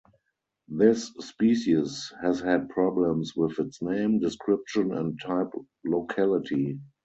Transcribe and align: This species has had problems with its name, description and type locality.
This 0.67 1.13
species 1.19 2.11
has 2.23 2.39
had 2.39 2.69
problems 2.69 3.35
with 3.35 3.59
its 3.59 3.83
name, 3.83 4.17
description 4.19 4.93
and 4.97 5.21
type 5.21 5.51
locality. 5.85 6.79